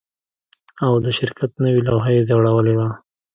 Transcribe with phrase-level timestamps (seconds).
[0.85, 2.87] او د شرکت نوې لوحه یې ځړولې وه